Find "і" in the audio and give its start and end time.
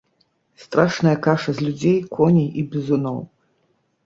2.63-2.65